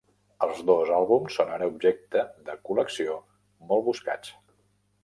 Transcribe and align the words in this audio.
Els 0.45 0.61
dos 0.69 0.89
àlbums 0.99 1.37
són 1.39 1.53
ara 1.57 1.67
objectes 1.73 2.33
de 2.49 2.59
col·lecció 2.71 3.21
molt 3.71 3.89
buscats. 3.93 4.35